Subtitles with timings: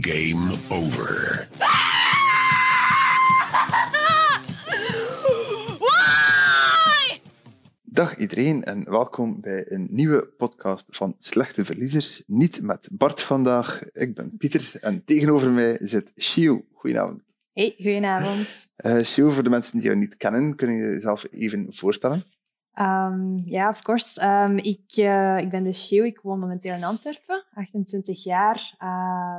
[0.00, 1.48] Game over.
[7.82, 12.22] Dag iedereen en welkom bij een nieuwe podcast van Slechte Verliezers.
[12.26, 16.64] Niet met Bart vandaag, ik ben Pieter en tegenover mij zit Shio.
[16.72, 17.22] Goedenavond.
[17.52, 18.68] Hey, goedenavond.
[18.76, 22.24] Uh, Shio, voor de mensen die jou niet kennen, kun je jezelf even voorstellen?
[22.80, 24.26] Um, ja, of course.
[24.26, 28.74] Um, ik, uh, ik ben de Shio, ik woon momenteel in Antwerpen, 28 jaar.
[28.82, 29.38] Uh,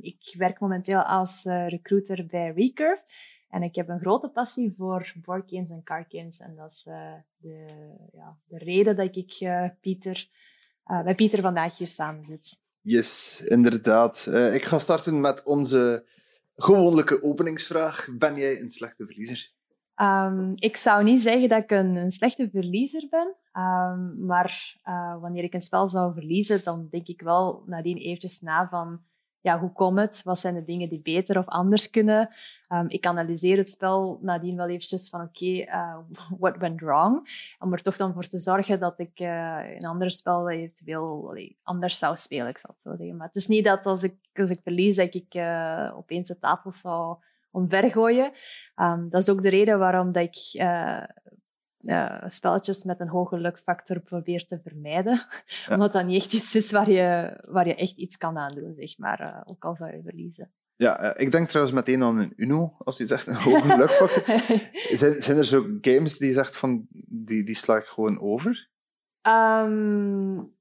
[0.00, 3.02] ik werk momenteel als uh, recruiter bij Recurve.
[3.50, 6.38] En ik heb een grote passie voor boardgames en cardgames.
[6.38, 7.64] En dat is uh, de,
[8.12, 10.28] ja, de reden dat ik Pieter,
[10.84, 12.58] bij Pieter vandaag hier samen zit.
[12.80, 14.26] Yes, inderdaad.
[14.52, 16.06] ik ga starten met onze
[16.56, 18.08] gewone openingsvraag.
[18.18, 19.54] Ben jij een slechte verliezer?
[20.00, 23.34] Um, ik zou niet zeggen dat ik een, slechte verliezer ben.
[23.62, 24.76] Um, maar
[25.20, 29.00] wanneer ik een spel zou verliezen, dan denk ik wel nadien eventjes na van
[29.46, 30.22] ja, hoe komt het?
[30.22, 32.28] Wat zijn de dingen die beter of anders kunnen?
[32.68, 35.96] Um, ik analyseer het spel nadien wel eventjes van oké, uh,
[36.38, 37.28] what went wrong?
[37.58, 41.98] Om er toch dan voor te zorgen dat ik uh, een ander spel eventueel anders
[41.98, 43.16] zou spelen, ik zal het zo zeggen.
[43.16, 45.34] Maar het is niet dat als ik, als ik verlies, dat ik
[45.94, 47.16] opeens de tafel zou
[47.56, 48.32] omvergooien.
[48.76, 51.04] Um, dat is ook de reden waarom dat ik uh,
[52.26, 55.20] spelletjes met een hoge gelukfactor probeer te vermijden.
[55.66, 55.74] Ja.
[55.74, 58.74] Omdat dat niet echt iets is waar je, waar je echt iets kan aan doen,
[58.78, 59.20] zeg maar.
[59.28, 60.52] Uh, ook al zou je verliezen.
[60.78, 64.24] Ja, ik denk trouwens meteen aan een Uno, als je zegt een hoge gelukfactor.
[64.98, 68.68] zijn, zijn er zo games die je zegt van, die, die sla ik gewoon over?
[69.22, 70.55] Um,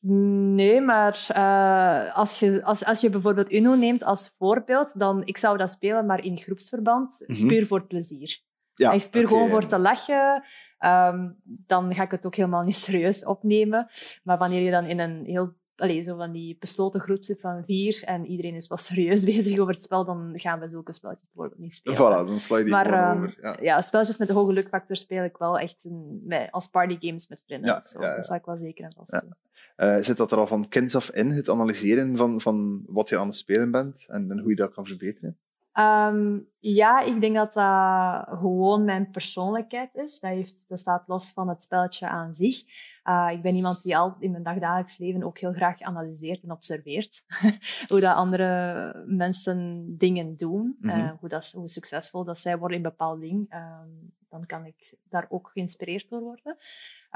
[0.00, 5.36] nee, maar uh, als, je, als, als je bijvoorbeeld Uno neemt als voorbeeld, dan ik
[5.36, 7.48] zou dat spelen, maar in groepsverband, mm -hmm.
[7.48, 8.44] puur voor plezier.
[8.74, 10.44] Ja, Echt puur okay, gewoon voor te lachen.
[10.78, 13.86] Um, dan ga ik het ook helemaal niet serieus opnemen.
[14.22, 17.64] Maar wanneer je dan in een heel allez, zo van die besloten groep zit van
[17.64, 21.28] vier en iedereen is wel serieus bezig over het spel, dan gaan we zulke spelletjes
[21.32, 21.98] bijvoorbeeld niet spelen.
[21.98, 23.38] Voilà, dan sla je die maar, um, over.
[23.40, 23.56] Ja.
[23.60, 23.80] ja.
[23.80, 27.70] spelletjes met een hoge gelukfactor speel ik wel echt een, met, als partygames met vrienden.
[27.70, 28.00] Ja, zo.
[28.00, 29.34] ja, Dat zou ik wel zeker en vast doen.
[29.76, 33.18] Uh, zit dat er al van kinds af in, het analyseren van, van wat je
[33.18, 35.38] aan het spelen bent en, en hoe je dat kan verbeteren?
[35.78, 40.20] Um, ja, ik denk dat dat gewoon mijn persoonlijkheid is.
[40.20, 42.62] Dat, heeft, dat staat los van het spelletje aan zich.
[43.04, 46.50] Uh, ik ben iemand die al in mijn dagdagelijks leven ook heel graag analyseert en
[46.50, 47.24] observeert.
[47.88, 50.76] hoe dat andere mensen dingen doen.
[50.80, 51.00] Mm -hmm.
[51.00, 53.54] uh, hoe, dat, hoe succesvol dat zij worden in bepaald ding.
[53.54, 56.56] Um, dan kan ik daar ook geïnspireerd door worden.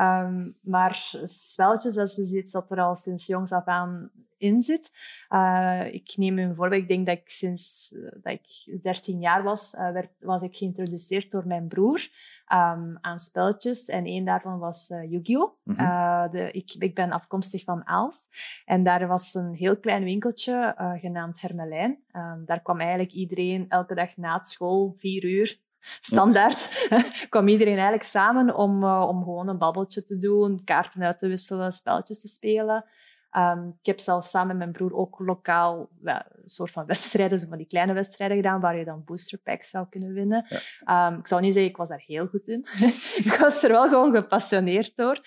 [0.00, 4.92] Um, maar spelletjes, dat is iets dat er al sinds jongs af aan in zit.
[5.30, 6.82] Uh, ik neem een voorbeeld.
[6.82, 11.30] Ik denk dat ik sinds dat ik 13 jaar was, uh, werd, was ik geïntroduceerd
[11.30, 12.08] door mijn broer
[12.52, 13.88] um, aan spelletjes.
[13.88, 15.52] En één daarvan was uh, Yu-Gi-Oh!
[15.64, 16.30] Mm -hmm.
[16.30, 18.28] de, ik, ik ben afkomstig van Aalst.
[18.64, 21.98] En daar was een heel klein winkeltje genaamd Hermelijn.
[22.12, 25.58] Um, daar kwam eigenlijk iedereen elke dag na school, vier uur,
[26.00, 26.88] standaard
[27.28, 31.28] kwam iedereen eigenlijk samen om, uh, om gewoon een babbeltje te doen, kaarten uit te
[31.28, 32.84] wisselen, spelletjes te spelen.
[33.36, 37.48] Um, ik heb zelfs samen met mijn broer ook lokaal een soort van wedstrijden, zo
[37.48, 40.46] van die kleine wedstrijden gedaan, waar je dan booster packs zou kunnen winnen.
[40.48, 41.12] Ja.
[41.12, 42.66] Um, ik zou niet zeggen, ik was daar heel goed in.
[43.24, 45.18] ik was er wel gewoon gepassioneerd door.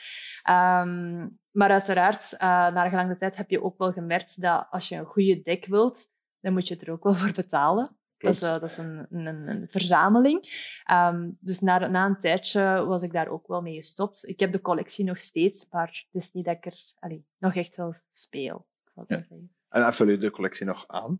[0.50, 4.90] Um, maar uiteraard, uh, na gelang de tijd heb je ook wel gemerkt dat als
[4.90, 6.08] je een goede deck wilt,
[6.40, 7.98] dan moet je er ook wel voor betalen.
[8.24, 10.72] Dat is, dat is een, een, een verzameling.
[10.92, 14.28] Um, dus na, na een tijdje was ik daar ook wel mee gestopt.
[14.28, 17.56] Ik heb de collectie nog steeds, maar het is niet dat ik er allee, nog
[17.56, 18.68] echt wel speel.
[19.08, 19.26] Ja.
[19.70, 21.20] En vul je de collectie nog aan?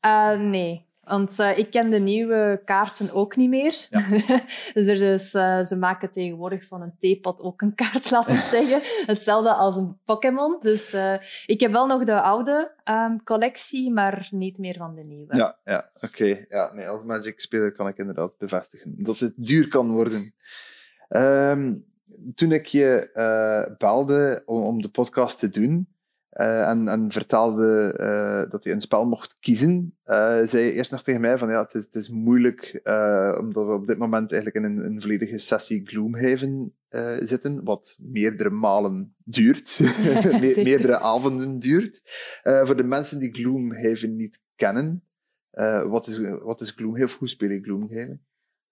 [0.00, 3.86] Uh, nee, want uh, ik ken de nieuwe kaarten ook niet meer.
[3.90, 4.08] Ja.
[4.84, 8.80] dus uh, ze maken tegenwoordig van een theepot ook een kaart, laten zeggen.
[9.06, 10.58] Hetzelfde als een Pokémon.
[10.60, 15.00] Dus uh, ik heb wel nog de oude um, collectie, maar niet meer van de
[15.00, 15.36] nieuwe.
[15.36, 16.06] Ja, ja oké.
[16.06, 16.46] Okay.
[16.48, 20.34] Ja, nee, als Magic-speler kan ik inderdaad bevestigen dat het duur kan worden.
[21.08, 21.84] Um,
[22.34, 23.10] toen ik je
[23.78, 25.88] belde om, om de podcast te doen,
[26.40, 31.02] uh, en, en, vertelde uh, dat hij een spel mocht kiezen, uh, zei eerst nog
[31.02, 32.80] tegen mij van ja, het is, het is moeilijk
[33.40, 36.74] omdat we op dit moment eigenlijk in een, een volledige sessie Gloomhaven
[37.20, 39.78] zitten, wat meerdere malen duurt,
[40.40, 42.00] Me meerdere avonden duurt.
[42.42, 45.02] voor de mensen die Gloomhaven niet kennen,
[45.86, 47.18] wat, is, wat is Gloomhaven?
[47.18, 48.26] Hoe speel je Gloomhaven?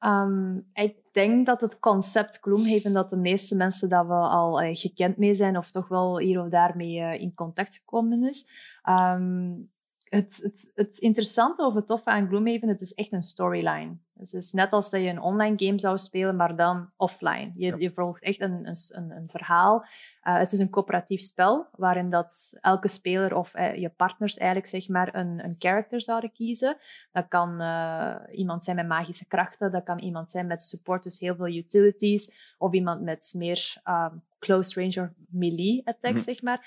[0.07, 4.69] Um, ik denk dat het concept Gloomhaven, dat de meeste mensen dat we al uh,
[4.73, 8.51] gekend mee zijn, of toch wel hier of daar mee uh, in contact gekomen is.
[8.89, 9.71] Um,
[10.05, 13.97] het, het, het interessante of het toffe aan Gloomhaven, het is echt een storyline.
[14.17, 17.53] Dus het is net als dat je een online game zou spelen, maar dan offline.
[17.55, 17.75] Je, Ja.
[17.79, 19.81] je volgt echt een, een, een, verhaal.
[19.81, 24.69] Uh, het is een coöperatief spel, waarin dat elke speler of uh, je partners eigenlijk
[24.69, 26.77] zeg maar een, een character zouden kiezen.
[27.13, 31.19] Dat kan uh, iemand zijn met magische krachten, dat kan iemand zijn met support, dus
[31.19, 36.21] heel veel utilities, of iemand met meer um, close range of melee attack, Mhm.
[36.23, 36.59] zeg maar.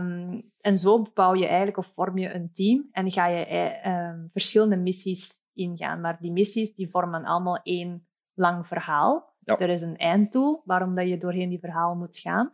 [0.00, 4.08] Um, en zo bouw je eigenlijk of vorm je een team en ga je eh,
[4.08, 6.00] um, verschillende missies ingaan.
[6.00, 9.30] Maar die missies die vormen allemaal één lang verhaal.
[9.44, 9.58] Ja.
[9.58, 12.52] Er is een einddoel waarom dat je doorheen die verhaal moet gaan.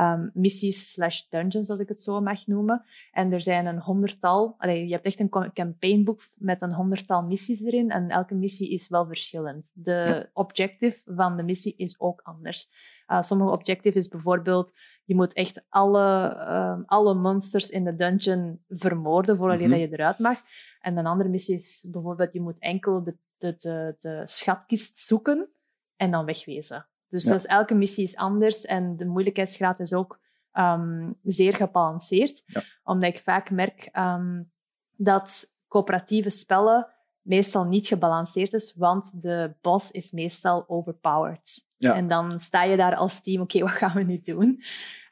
[0.00, 2.84] Um, missies slash dungeons, als ik het zo mag noemen.
[3.12, 4.54] En er zijn een honderdtal...
[4.58, 7.90] Allee, je hebt echt een campaignboek met een honderdtal missies erin.
[7.90, 9.70] En elke missie is wel verschillend.
[9.74, 10.26] De Ja.
[10.32, 12.68] objective van de missie is ook anders.
[13.08, 14.72] Uh, sommige objective is bijvoorbeeld...
[15.04, 16.36] Je moet echt alle,
[16.76, 19.74] um, alle monsters in de dungeon vermoorden voordat Mhm.
[19.74, 20.38] je eruit mag.
[20.80, 22.32] En een andere missie is bijvoorbeeld...
[22.32, 25.48] Je moet enkel de, de, de, de schatkist zoeken
[25.96, 26.86] en dan wegwezen.
[27.08, 27.32] Dus Ja.
[27.32, 30.20] dus elke missie is anders en de moeilijkheidsgraad is ook
[30.52, 32.42] um, zeer gebalanceerd.
[32.46, 32.62] Ja.
[32.82, 34.52] Omdat ik vaak merk um,
[34.96, 36.88] dat coöperatieve spellen
[37.22, 41.64] meestal niet gebalanceerd is, want de boss is meestal overpowered.
[41.78, 41.94] Ja.
[41.94, 44.62] En dan sta je daar als team, oké, okay, wat gaan we nu doen?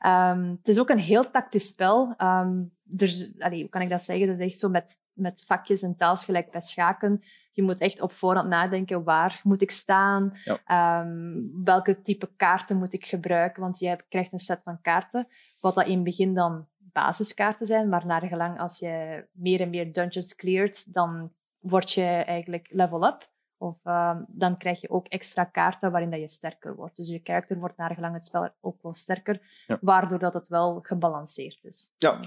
[0.06, 2.15] Um, het is ook een heel tactisch spel.
[2.19, 4.26] Um, er, hoe kan ik dat zeggen?
[4.26, 7.23] Dat is echt zo met, met vakjes en taals gelijk bij schaken.
[7.52, 10.32] Je moet echt op voorhand nadenken, waar moet ik staan?
[10.44, 11.00] Ja.
[11.00, 13.62] Um, welke type kaarten moet ik gebruiken?
[13.62, 15.29] Want je krijgt een set van kaarten,
[15.61, 19.70] wat dat in het begin dan basiskaarten zijn, maar naar gelang als je meer en
[19.70, 23.31] meer dungeons cleart, dan word je eigenlijk level up.
[23.61, 26.96] Of um, dan krijg je ook extra kaarten waarin dat je sterker wordt.
[26.96, 29.79] Dus je karakter wordt naar gelang het spel ook wel sterker, Ja.
[29.81, 31.94] waardoor dat het wel gebalanceerd is.
[31.99, 32.20] Ja.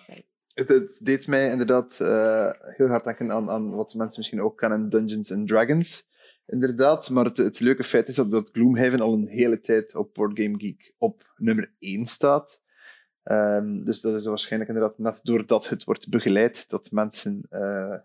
[0.54, 4.90] Het, deed mij inderdaad eh, heel hard denken aan, aan wat mensen misschien ook kennen,
[4.90, 6.10] Dungeons and Dragons.
[6.46, 10.40] Inderdaad, maar het, leuke feit is dat, dat Gloomhaven al een hele tijd op Board
[10.40, 12.60] Game Geek op nummer 1 staat.
[13.24, 17.42] Ehm, dus dat is waarschijnlijk inderdaad net doordat het wordt begeleid dat mensen.
[17.50, 17.96] eh,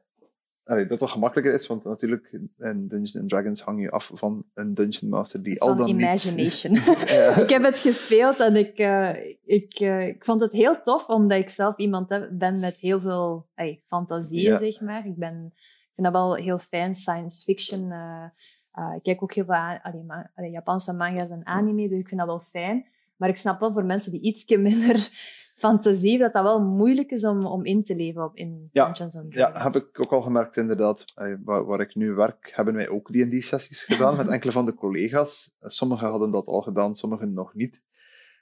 [0.66, 4.44] allee, dat dat gemakkelijker is, want natuurlijk in Dungeons and Dragons hang je af van
[4.54, 6.72] een Dungeon Master die al dan Imagination.
[6.72, 6.86] niet.
[7.42, 11.38] Ik heb het gespeeld en ik, uh, ik, uh, ik vond het heel tof, omdat
[11.38, 15.06] ik zelf iemand heb, ben met heel veel hey, fantasieën, zeg maar.
[15.06, 17.90] Ik, ben, ik vind dat wel heel fijn, science fiction.
[17.90, 21.98] Uh, ik kijk ook heel veel aan, allee, ma allee, Japanse manga's en anime, dus
[21.98, 22.86] ik vind dat wel fijn.
[23.16, 25.08] Maar ik snap wel voor mensen die iets minder
[25.56, 28.92] fantasie, dat dat wel moeilijk is om, om in te leven op in Ja.
[29.28, 31.04] Ja, heb ik ook al gemerkt, inderdaad.
[31.44, 35.54] Waar, waar ik nu werk, hebben wij ook D&D-sessies gedaan met enkele van de collega's.
[35.58, 37.82] Sommigen hadden dat al gedaan, sommigen nog niet.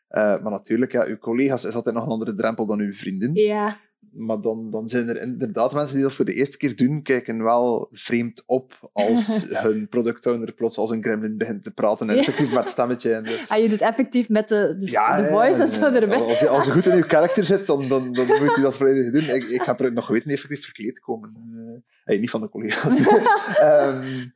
[0.08, 3.34] Eh, maar natuurlijk, ja, uw collega's is altijd nog een andere drempel dan uw vrienden.
[3.34, 3.78] Ja,
[4.12, 7.42] Maar dan, dan zijn er inderdaad mensen die dat voor de eerste keer doen, kijken
[7.42, 12.16] wel vreemd op als hun product owner plots als een gremlin begint te praten en
[12.16, 13.12] effectief met het stemmetje.
[13.12, 16.18] En de, ah, je doet effectief met de, de, de ja, voice en zo erbij.
[16.18, 18.76] Als je, als je goed in je karakter zit, dan, dan, dan moet je dat
[18.76, 19.34] volledig doen.
[19.34, 21.32] Ik, ik heb er nog geweten effectief verkleed komen.
[21.36, 23.06] Eh, hey, niet van de collega's.
[23.58, 24.26] Ehm,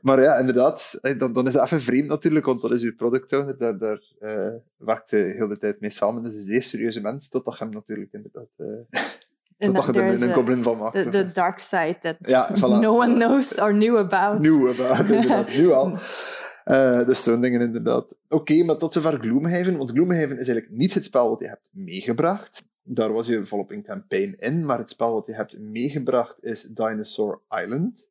[0.00, 2.94] maar ja, inderdaad, eh, dan, dan is het even vreemd natuurlijk, want dat is uw
[2.94, 3.58] product owner.
[3.58, 6.22] Daar, daar eh, werkt hij heel de tijd mee samen.
[6.22, 8.48] Dat is een zeer serieuze mens, totdat je hem natuurlijk inderdaad...
[8.56, 9.02] eh
[9.56, 11.02] En totdat je er een, goblin van maakt.
[11.02, 12.80] The, the dark side that Ja, voilà.
[12.80, 14.38] no one knows or knew about.
[14.38, 15.48] Nieuw, about, inderdaad.
[15.48, 15.98] Nu al.
[16.64, 18.16] Eh, dus zo'n dingen inderdaad.
[18.28, 19.76] Oké, maar tot zover Gloomhaven.
[19.76, 22.64] Want Gloomhaven is eigenlijk niet het spel wat je hebt meegebracht.
[22.82, 24.64] Daar was je volop in campaign in.
[24.64, 28.06] Maar het spel wat je hebt meegebracht is Dinosaur Island.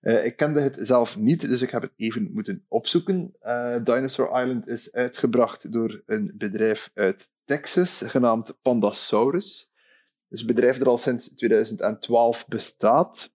[0.00, 3.34] Eh, ik kende het zelf niet, dus ik heb het even moeten opzoeken.
[3.40, 9.70] Eh, Dinosaur Island is uitgebracht door een bedrijf uit Texas, genaamd Pandasaurus.
[10.28, 13.32] Dus een bedrijf dat al sinds 2012 bestaat.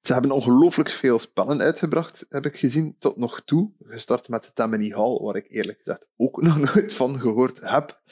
[0.00, 3.72] Ze hebben ongelooflijk veel spellen uitgebracht, heb ik gezien, tot nog toe.
[3.78, 8.02] Gestart met Tammany Hall, waar ik eerlijk gezegd ook nog nooit van gehoord heb.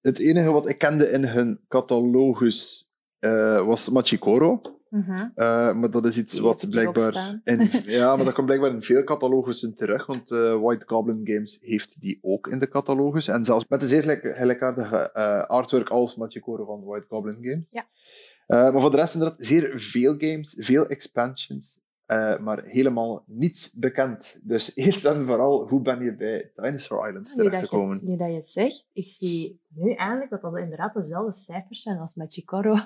[0.00, 4.75] Het enige wat ik kende in hun catalogus eh, was Machikoro.
[4.90, 5.28] Mhm.
[5.34, 7.40] Eh, maar dat is iets Die wat blijkbaar...
[7.44, 11.58] In, ja, maar dat komt blijkbaar in veel catalogussen terug, want eh, White Goblin Games
[11.60, 13.28] heeft die ook in de catalogus.
[13.28, 17.66] En zelfs met een zeer gelijk- gelijkaardige eh, artwork als Machikoro van White Goblin Games.
[17.70, 17.86] Ja.
[18.46, 23.72] Eh, maar voor de rest inderdaad zeer veel games, veel expansions, eh, maar helemaal niets
[23.72, 24.36] bekend.
[24.42, 28.00] Dus eerst en vooral, hoe ben je bij Dinosaur Island Nu terechtgekomen?
[28.02, 31.98] nu dat je het zegt, ik zie nu eindelijk dat dat inderdaad dezelfde cijfers zijn
[31.98, 32.74] als met Chicoro.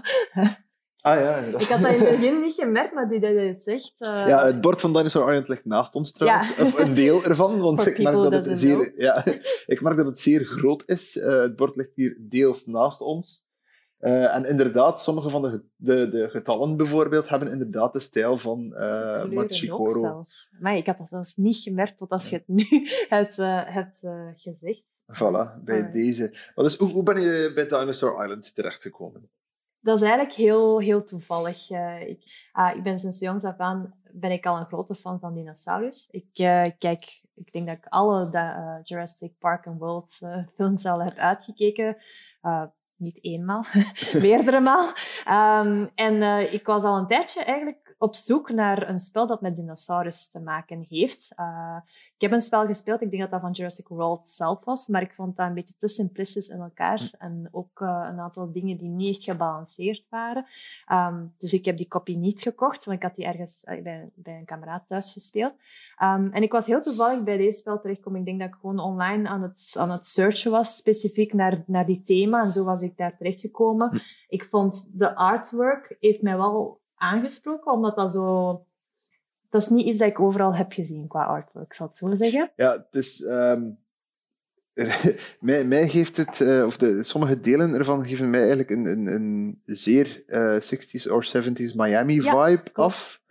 [1.03, 1.63] Ah ja, inderdaad.
[1.63, 3.95] Ik had dat in het begin niet gemerkt, maar nu dat je het zegt...
[3.99, 6.57] eh, Ja, het bord van Dinosaur Island ligt naast ons trouwens.
[6.57, 9.25] Of een deel ervan, want For ik merk, dat het zeer, ja,
[9.67, 11.19] ik merk dat het zeer groot is.
[11.19, 13.49] Eh, het bord ligt hier deels naast ons.
[13.99, 18.75] Eh, en inderdaad, sommige van de, de, de getallen bijvoorbeeld hebben inderdaad de stijl van
[18.77, 20.25] uh, Machikoro.
[20.61, 22.67] Maar ik had dat zelfs niet gemerkt tot als je het nu
[23.09, 24.01] hebt, hebt
[24.35, 24.83] gezegd.
[25.13, 26.31] Voilà, bij deze.
[26.55, 29.31] Maar dus, hoe, hoe ben je bij Dinosaur Island terechtgekomen?
[29.81, 31.71] Dat is eigenlijk heel, heel toevallig.
[31.71, 35.21] Eh, ik, ah, ik ben sinds jongs af aan ben ik al een grote fan
[35.21, 36.09] van dinosaurus.
[36.11, 40.19] Ik eh, kijk, ik denk dat ik alle eh, Jurassic Park en World
[40.55, 41.97] films al heb uitgekeken.
[42.97, 43.65] Niet eenmaal,
[44.21, 44.93] meerdere maal.
[45.25, 46.23] Ehm, en
[46.53, 50.39] ik was al een tijdje eigenlijk op zoek naar een spel dat met dinosaurus te
[50.39, 51.33] maken heeft.
[51.37, 51.77] Eh,
[52.15, 55.03] ik heb een spel gespeeld, ik denk dat dat van Jurassic World zelf was, maar
[55.03, 58.77] ik vond dat een beetje te simplistisch in elkaar en ook eh, een aantal dingen
[58.77, 60.47] die niet echt gebalanceerd waren.
[60.87, 64.11] Ehm, dus ik heb die kopie niet gekocht, want ik had die ergens eh, bij,
[64.15, 65.55] bij een kameraad thuis gespeeld.
[65.97, 68.21] Ehm, en ik was heel toevallig bij deze spel terechtgekomen.
[68.21, 71.87] Ik denk dat ik gewoon online aan het, aan het searchen was, specifiek naar, naar
[71.87, 72.43] die thema.
[72.43, 73.89] En zo was ik daar terechtgekomen.
[73.89, 73.99] Hm.
[74.29, 78.65] Ik vond de artwork heeft mij wel aangesproken, omdat dat zo...
[79.51, 82.15] Dat is niet iets dat ik overal heb gezien qua artwork, ik zal het zo
[82.15, 82.53] zeggen.
[82.57, 83.23] Ja, het is...
[83.23, 83.71] ehm,
[85.41, 89.07] mij, mij geeft het, eh, of de, sommige delen ervan geven mij eigenlijk een, een,
[89.07, 92.79] een zeer eh, 60s of 70s Miami Ja, vibe klopt.
[92.79, 93.23] af.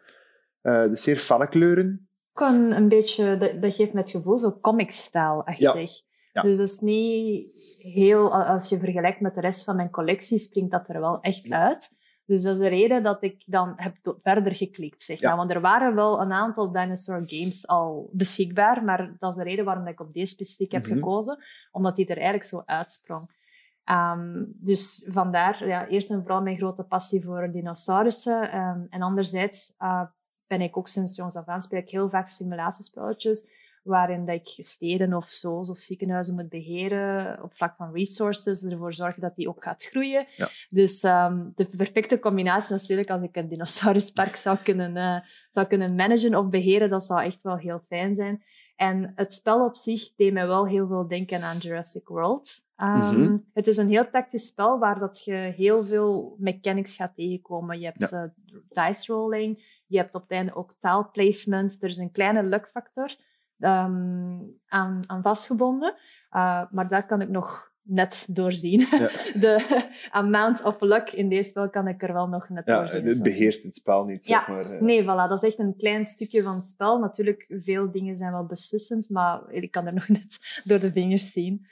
[0.61, 2.09] Dus zeer felle kleuren.
[2.33, 6.01] Ook een, beetje, dat, dat geeft me het gevoel zo comic-style-achtig.
[6.31, 6.41] Ja.
[6.41, 7.47] Dus dat is niet
[7.77, 11.49] heel, als je vergelijkt met de rest van mijn collectie, springt dat er wel echt
[11.49, 11.91] uit.
[12.29, 15.27] Dus dat is de reden dat ik dan heb verder geklikt, zeg Ja.
[15.27, 15.37] maar.
[15.37, 19.65] Want er waren wel een aantal dinosaur games al beschikbaar, maar dat is de reden
[19.65, 20.93] waarom ik op deze specifiek heb Mhm.
[20.93, 21.37] gekozen,
[21.71, 23.37] omdat die er eigenlijk zo uitsprong.
[23.83, 28.51] Ehm, dus vandaar, ja, eerst en vooral mijn grote passie voor dinosaurussen.
[28.51, 30.03] ehm, en anderzijds eh,
[30.47, 33.47] ben ik ook sinds jongs af aan speel ik heel vaak simulatiespelletjes
[33.83, 38.93] waarin dat ik steden of zo's of ziekenhuizen moet beheren op vlak van resources, ervoor
[38.93, 40.27] zorgen dat die ook gaat groeien.
[40.35, 40.47] Ja.
[40.69, 45.19] Dus ehm, de perfecte combinatie natuurlijk als ik een dinosauruspark zou kunnen, eh,
[45.49, 48.43] zou kunnen managen of beheren, dat zou echt wel heel fijn zijn.
[48.75, 52.67] En het spel op zich deed mij wel heel veel denken aan Jurassic World.
[52.75, 53.37] Ehm, Mhm.
[53.53, 57.79] Het is een heel tactisch spel waar dat je heel veel mechanics gaat tegenkomen.
[57.79, 58.23] Je hebt eh,
[58.69, 61.77] dice rolling, je hebt op het einde ook taalplacement.
[61.79, 62.69] Er is een kleine luck
[63.59, 64.37] ehm,
[64.67, 65.93] aan, aan vastgebonden.
[66.31, 68.79] Uh, maar daar kan ik nog net doorzien.
[68.79, 68.97] Ja.
[69.45, 73.05] De amount of luck in deze spel kan ik er wel nog net Ja, doorzien.
[73.05, 74.75] het beheert het spel niet, Ja, zeg maar.
[74.75, 74.81] eh.
[74.81, 76.99] Nee, voilà, dat is echt een klein stukje van het spel.
[76.99, 81.31] Natuurlijk, veel dingen zijn wel beslissend, maar ik kan er nog net door de vingers
[81.31, 81.67] zien.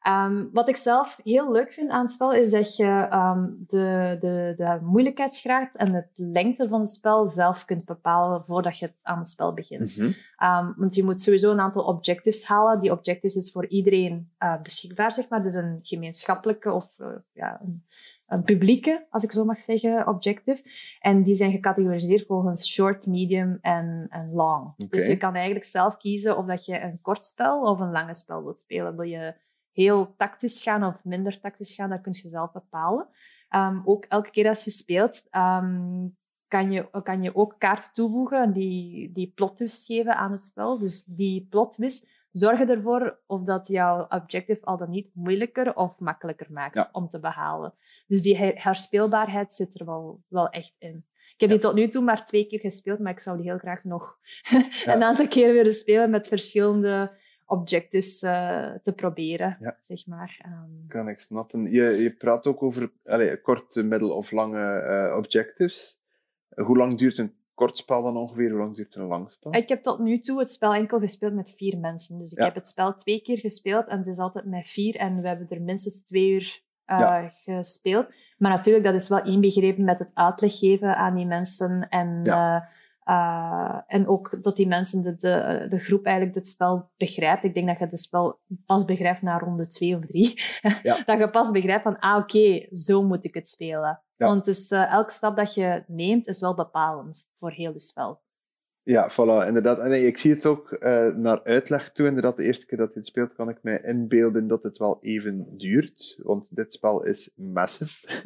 [0.00, 4.16] Ehm, wat ik zelf heel leuk vind aan het spel, is dat je ehm, de,
[4.20, 8.98] de, de moeilijkheidsgraad en de lengte van het spel zelf kunt bepalen voordat je het
[9.02, 9.96] aan het spel begint.
[9.96, 10.12] Mhm.
[10.42, 12.80] Um, want je moet sowieso een aantal objectives halen.
[12.80, 15.42] Die objectives is voor iedereen uh, beschikbaar, zeg maar.
[15.42, 17.84] Dus een gemeenschappelijke of uh, ja, een,
[18.26, 20.62] een, publieke, als ik zo mag zeggen, objective.
[21.00, 24.62] En die zijn gecategoriseerd volgens short, medium en, en long.
[24.62, 24.88] Okay.
[24.88, 28.14] Dus je kan eigenlijk zelf kiezen of dat je een kort spel of een lange
[28.14, 28.96] spel wilt spelen.
[28.96, 29.34] Wil je
[29.82, 33.06] heel tactisch gaan of minder tactisch gaan, dat kun je zelf bepalen.
[33.54, 36.16] Um, ook elke keer als je speelt, um,
[36.48, 40.78] kan je, kan je ook kaarten toevoegen die, die plot twist geven aan het spel.
[40.78, 45.98] Dus die plot twist zorgen ervoor of dat jouw objective al dan niet moeilijker of
[45.98, 46.88] makkelijker maakt Ja.
[46.92, 47.74] om te behalen.
[48.06, 51.04] Dus die her herspeelbaarheid zit er wel, wel echt in.
[51.34, 51.54] Ik heb Ja.
[51.56, 54.16] die tot nu toe maar twee keer gespeeld, maar ik zou die heel graag nog
[54.84, 57.10] een aantal keer willen spelen met verschillende
[57.50, 59.76] objectives uh, te proberen, Ja.
[59.80, 60.40] zeg maar.
[60.46, 61.70] Um, Kan ik snappen.
[61.70, 65.98] Je, je praat ook over allez, korte, middel- of lange uh, objectives.
[66.54, 68.50] Hoe lang duurt een kort spel dan ongeveer?
[68.50, 69.54] Hoe lang duurt een lang spel?
[69.54, 72.18] Ik heb tot nu toe het spel enkel gespeeld met vier mensen.
[72.18, 72.44] Dus ik Ja.
[72.44, 74.96] heb het spel twee keer gespeeld en het is altijd met vier.
[74.96, 77.28] En we hebben er minstens twee uur uh, Ja.
[77.44, 78.06] gespeeld.
[78.38, 81.86] Maar natuurlijk, dat is wel inbegrepen met het uitleg geven aan die mensen.
[81.88, 82.68] En, Ja.
[83.10, 87.44] Uh, en ook dat die mensen, de, de, de groep eigenlijk het spel begrijpt.
[87.44, 90.34] Ik denk dat je het spel pas begrijpt na ronde twee of drie.
[90.82, 91.02] Ja.
[91.04, 94.02] dat je pas begrijpt van, ah oké, zo moet ik het spelen.
[94.16, 94.26] Ja.
[94.26, 98.20] Want dus, uh, elke stap dat je neemt is wel bepalend voor heel het spel.
[98.82, 99.78] Ja, voilà, inderdaad.
[99.78, 102.06] En ik zie het ook uh, naar uitleg toe.
[102.06, 104.96] Inderdaad, de eerste keer dat je het speelt, kan ik mij inbeelden dat het wel
[105.00, 106.18] even duurt.
[106.22, 108.22] Want dit spel is massive.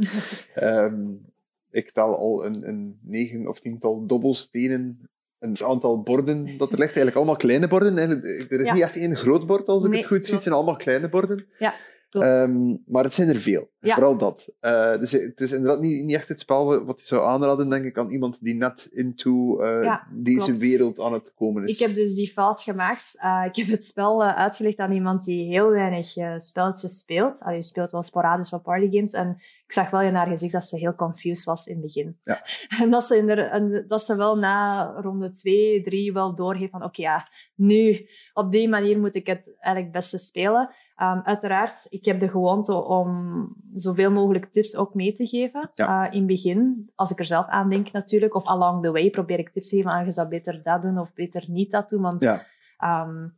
[0.54, 1.24] um,
[1.74, 6.80] ik tel al een, een negen of tiental dobbelstenen, een aantal borden dat er ligt.
[6.96, 7.98] Eigenlijk allemaal kleine borden.
[7.98, 8.72] Er is Ja.
[8.72, 10.34] niet echt één groot bord, als ik Nee, het goed zie.
[10.34, 11.46] Het zijn allemaal kleine borden.
[11.58, 11.74] Ja.
[12.22, 13.72] Ehm, maar het zijn er veel.
[13.80, 13.94] Ja.
[13.94, 14.48] Vooral dat.
[14.60, 17.84] Eh, dus het is inderdaad niet, niet echt het spel wat- je zou aanraden, denk
[17.84, 20.60] ik, aan iemand die net into eh, Ja, deze klopt.
[20.60, 21.72] wereld aan het komen is.
[21.72, 23.10] Ik heb dus die fout gemaakt.
[23.18, 26.06] Eh, ik heb het spel uitgelegd aan iemand die heel weinig
[26.42, 27.40] spelletjes speelt.
[27.40, 29.12] Allee, je speelt wel sporadisch wat partygames.
[29.12, 32.18] En ik zag wel in haar gezicht dat ze heel confused was in het begin.
[32.22, 32.42] Ja.
[32.82, 36.70] En dat ze, in de, en dat ze wel na ronde twee, drie wel doorgeeft
[36.70, 40.70] van oké, ja, nu, op die manier moet ik het eigenlijk het beste spelen.
[40.94, 45.70] Ehm, uiteraard, ik heb de gewoonte om zoveel mogelijk tips ook mee te geven.
[45.74, 46.06] Ja.
[46.06, 49.10] Eh, in het begin, als ik er zelf aan denk natuurlijk, of along the way,
[49.10, 51.88] probeer ik tips te geven aan je zou beter dat doen of beter niet dat
[51.88, 52.02] doen.
[52.02, 52.46] Want, Ja.
[52.78, 53.28] ehm,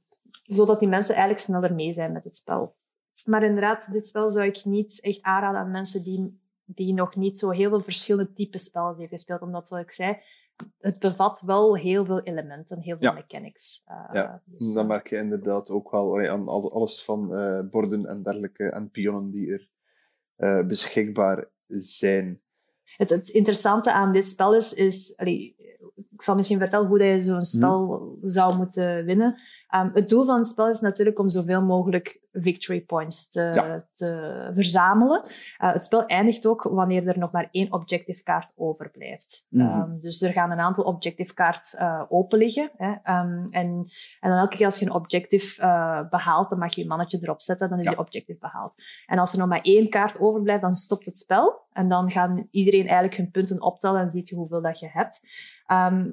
[0.43, 2.77] zodat die mensen eigenlijk sneller mee zijn met het spel.
[3.25, 7.39] Maar inderdaad, dit spel zou ik niet echt aanraden aan mensen die, die nog niet
[7.39, 9.43] zo heel veel verschillende typen spellen hebben gespeeld.
[9.43, 10.19] Omdat, zoals ik zei,
[10.79, 13.15] het bevat wel heel veel elementen, heel veel Ja.
[13.15, 13.83] mechanics.
[13.85, 17.35] Eh, Ja, dus, Dan eh, merk je inderdaad ook wel allee, aan al- alles van
[17.35, 22.41] eh, borden en dergelijke en pionnen die er beschikbaar zijn.
[22.97, 25.55] Het, het interessante aan dit spel is, is allee,
[26.11, 29.39] ik zal misschien vertellen hoe dat je zo'n spel zou moeten winnen.
[29.77, 33.87] Ehm, het doel van het spel is natuurlijk om zoveel mogelijk victory points te, Ja.
[33.95, 35.23] te verzamelen.
[35.27, 39.47] Uh, het spel eindigt ook wanneer er nog maar één objective kaart overblijft.
[39.49, 39.67] Mhm.
[39.67, 42.71] Ehm, dus er gaan een aantal objective kaarts uh, open liggen.
[42.77, 43.85] Hè, um, en,
[44.21, 47.19] en dan elke keer als je een objective uh, behaalt, dan mag je je mannetje
[47.23, 47.91] erop zetten, dan is Ja.
[47.91, 48.75] die objective behaald.
[49.07, 51.65] En als er nog maar één kaart overblijft, dan stopt het spel.
[51.73, 55.21] En dan gaan iedereen eigenlijk hun punten optellen en ziet je hoeveel dat je hebt.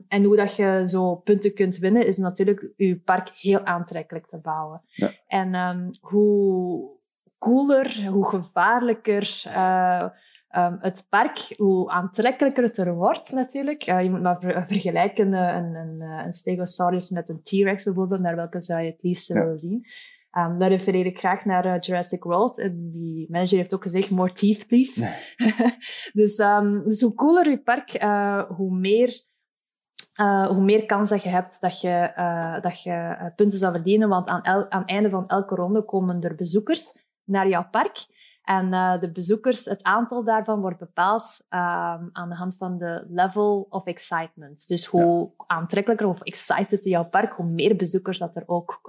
[0.08, 4.38] En hoe dat je zo punten kunt winnen, is natuurlijk je park heel aantrekkelijk te
[4.38, 4.82] bouwen.
[4.88, 5.12] Ja.
[5.28, 6.90] En um, hoe
[7.38, 10.10] cooler, hoe gevaarlijker uh,
[10.56, 13.88] um, het park, hoe aantrekkelijker het er wordt natuurlijk.
[13.88, 18.22] Uh, je moet maar ver vergelijken uh, een, een, een Stegosaurus met een T-Rex bijvoorbeeld,
[18.22, 19.40] naar welke zou je het liefst Ja.
[19.40, 19.86] willen zien.
[20.38, 22.60] Um, daar refereer ik graag naar uh, Jurassic World.
[22.60, 25.14] En die manager heeft ook gezegd, more teeth, please.
[26.20, 29.32] dus, um, dus hoe cooler je park, uh, hoe meer...
[30.22, 33.74] Uh, hoe meer kans dat je hebt dat je, uh, dat je uh, punten zou
[33.74, 34.10] verdienen.
[34.10, 38.06] Want aan, el aan het einde van elke ronde komen er bezoekers naar jouw park.
[38.44, 43.06] En uh, de bezoekers, het aantal daarvan wordt bepaald um, aan de hand van de
[43.10, 44.68] level of excitement.
[44.68, 45.44] Dus hoe ja.
[45.48, 48.80] aantrekkelijker of excited jouw park, hoe meer bezoekers dat er ook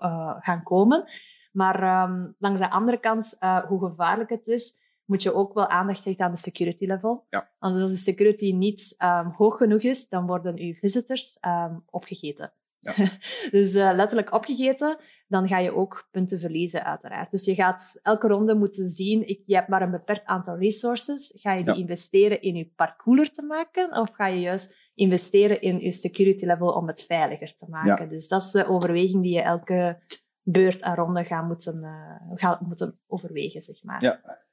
[0.40, 1.04] gaan komen.
[1.52, 3.36] Maar um, langs de andere kant,
[3.68, 7.26] hoe gevaarlijk het is, moet je ook wel aandacht hechten aan de security level.
[7.30, 7.50] Ja.
[7.58, 12.52] Want als de security niet um, hoog genoeg is, dan worden uw visitors um, opgegeten.
[12.80, 12.94] Ja.
[13.50, 17.31] dus uh, letterlijk opgegeten, dan ga je ook punten verliezen, uiteraard.
[17.31, 21.33] Dus je gaat elke ronde moeten zien, ik, je hebt maar een beperkt aantal resources.
[21.37, 21.81] Ga je die Ja.
[21.81, 26.44] investeren in je park cooler te maken, of ga je juist investeren in je security
[26.44, 28.05] level om het veiliger te maken?
[28.05, 28.11] Ja.
[28.11, 29.98] Dus dat is de overweging die je elke
[30.42, 34.02] beurt en ronde gaat moeten, uh, gaat moeten overwegen, zeg maar.
[34.02, 34.43] Ja.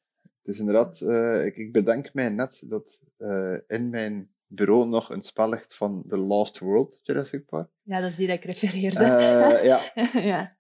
[0.44, 5.22] Dus inderdaad, uh, ik, ik, bedenk mij net dat uh, in mijn bureau nog een
[5.22, 7.70] spel ligt van The Lost World, Jurassic Park.
[7.82, 9.00] Ja, dat is die dat ik refereerde.
[9.00, 9.92] Uh, ja.
[10.32, 10.60] ja.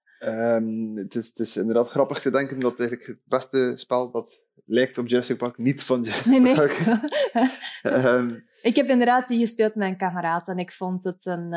[0.55, 4.41] Um, het, is, het is inderdaad grappig te denken dat eigenlijk het beste spel dat
[4.65, 6.55] lijkt op Jurassic Park niet van Jurassic nee, nee.
[6.55, 6.87] Park is.
[7.83, 11.53] um, ik heb inderdaad die gespeeld met een kameraad en ik vond het een...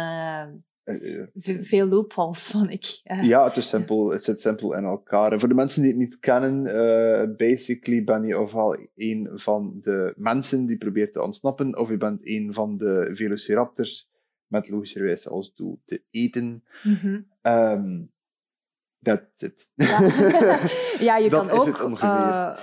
[0.84, 3.00] Uh, uh, veel loopholes, vond ik.
[3.22, 5.32] Ja, het, is simpel, het zit simpel in elkaar.
[5.32, 9.78] En voor de mensen die het niet kennen, uh, basically ben je ofwel een van
[9.80, 14.08] de mensen die probeert te ontsnappen, of je bent een van de velociraptors
[14.46, 16.64] met logischerwijs als doel te eten.
[16.82, 17.26] Mm -hmm.
[17.42, 18.12] um,
[19.02, 19.70] that's it.
[19.74, 20.00] Ja,
[21.08, 22.02] ja je dat kan ook...
[22.02, 22.58] Uh,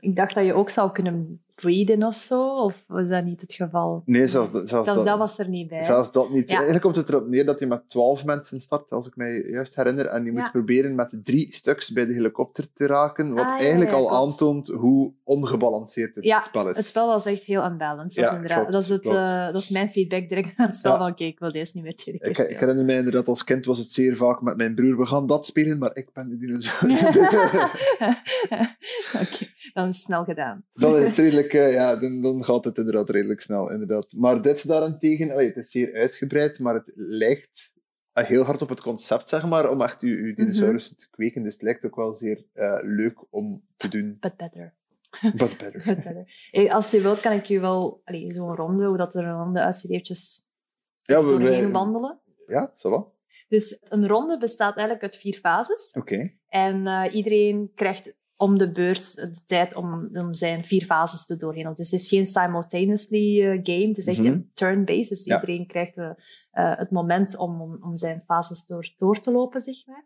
[0.00, 3.52] ik dacht dat je ook zou kunnen breeden of zo, of was dat niet het
[3.52, 4.02] geval?
[4.06, 5.82] Nee, zelfs, zelfs, zelfs dat, dat was er niet bij.
[5.82, 6.48] Zelfs dat niet.
[6.48, 6.54] Ja.
[6.54, 9.74] Eigenlijk komt het erop neer dat je met twaalf mensen start, als ik mij juist
[9.74, 10.50] herinner, en je moet Ja.
[10.50, 14.22] proberen met drie stuks bij de helikopter te raken, wat Ah, eigenlijk ja, al klopt.
[14.22, 16.76] aantoont hoe ongebalanceerd het spel is.
[16.76, 18.14] Het spel was echt heel unbalanced.
[18.14, 20.66] Dat, Ja, is, inderdaad, klopt, dat, is, het, uh, dat is mijn feedback direct aan
[20.66, 20.96] het spel.
[20.96, 23.64] Van, oké, ik wil deze niet meer keer Ik, ik herinner mij inderdaad, als kind
[23.64, 26.38] was het zeer vaak met mijn broer, we gaan dat spelen, maar ik ben de
[26.38, 27.02] dinosaurus.
[29.22, 29.46] Oké,
[29.78, 30.64] dan is het snel gedaan.
[30.72, 34.12] dan is het redelijk, uh, ja, dan, dan gaat het inderdaad redelijk snel, inderdaad.
[34.16, 37.72] Maar dit daarentegen, allee, het is zeer uitgebreid, maar het lijkt
[38.14, 41.42] uh, heel hard op het concept, zeg maar, om echt uw, uw dinosaurussen te kweken.
[41.42, 44.16] Dus het lijkt ook wel zeer uh, leuk om te doen.
[44.20, 44.74] But better.
[45.36, 45.82] But better.
[45.84, 46.70] But better.
[46.70, 49.90] Als je wilt, kan ik je wel zo'n ronde, hoe dat er een ronde uitziet,
[49.90, 50.46] eventjes
[51.02, 52.20] Ja, we, doorheen wandelen.
[52.46, 53.16] ja, zo wat.
[53.48, 55.92] Dus een ronde bestaat eigenlijk uit vier fases.
[55.92, 56.32] Oké.
[56.48, 61.36] En uh, iedereen krijgt om de beurt de tijd om, om zijn vier fases te
[61.36, 61.74] doorheen.
[61.74, 64.26] Dus het is geen simultaneously uh, game, het is echt Mhm.
[64.26, 65.08] een turn-based.
[65.08, 65.34] Dus Ja.
[65.40, 69.60] iedereen krijgt uh, uh, het moment om, om, om zijn fases door, door te lopen,
[69.60, 70.04] zeg maar.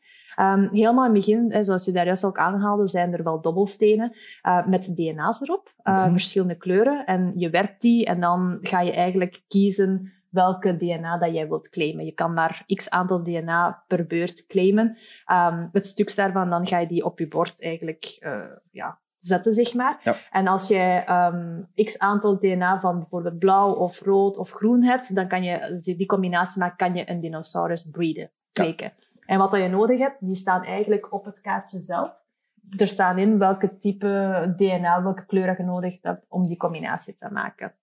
[0.58, 4.12] Um, helemaal in het begin, zoals je daar juist ook aanhaalde, zijn er wel dobbelstenen
[4.42, 6.10] uh, met DNA's erop, Mhm.
[6.12, 7.06] verschillende kleuren.
[7.06, 11.68] En je werpt die en dan ga je eigenlijk kiezen welke DNA dat jij wilt
[11.68, 12.04] claimen.
[12.04, 14.98] Je kan maar x aantal DNA per beurt claimen.
[15.32, 18.40] Um, het stuk daarvan, dan ga je die op je bord eigenlijk uh,
[18.70, 20.00] ja, zetten, zeg maar.
[20.04, 20.16] Ja.
[20.30, 25.14] En als jij um, x aantal DNA van bijvoorbeeld blauw of rood of groen hebt,
[25.14, 28.92] dan kan je, als je die combinatie maakt, kan je een dinosaurus breeden, kweken.
[28.96, 29.06] Ja.
[29.26, 32.20] En wat dat je nodig hebt, die staan eigenlijk op het kaartje zelf.
[32.76, 37.28] Er staan in welke type DNA, welke kleur je nodig hebt om die combinatie te
[37.32, 37.74] maken.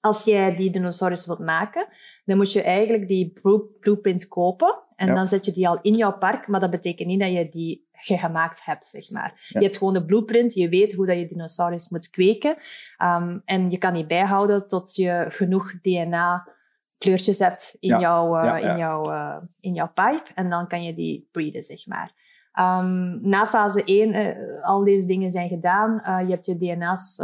[0.00, 1.88] Als jij die dinosaurus wilt maken,
[2.24, 3.32] dan moet je eigenlijk die
[3.80, 4.82] blueprint kopen.
[4.96, 5.14] En ja.
[5.14, 7.88] dan zet je die al in jouw park, maar dat betekent niet dat je die
[7.92, 9.46] gemaakt hebt, zeg maar.
[9.48, 9.60] Ja.
[9.60, 12.56] Je hebt gewoon de blueprint, je weet hoe dat je dinosaurus moet kweken.
[13.02, 16.48] Um, en je kan die bijhouden tot je genoeg DNA
[16.98, 18.00] kleurtjes hebt in, ja.
[18.00, 20.30] jouw, uh, in, jouw, uh, in jouw pipe.
[20.34, 22.12] En dan kan je die breeden, zeg maar.
[22.60, 26.00] Um, na fase 1, uh, al deze dingen zijn gedaan.
[26.26, 27.18] je hebt je DNA's